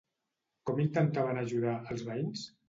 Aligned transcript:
Com 0.69 0.79
intentaven 0.83 1.41
ajudar, 1.43 1.75
els 1.93 2.03
veïns? 2.09 2.49